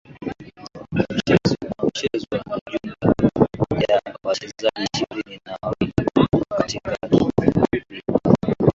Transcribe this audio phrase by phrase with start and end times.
[0.91, 5.93] ni mchezo unaochezwa na jumla ya wachezaji ishirini na wawili
[6.57, 8.03] katika timu mbili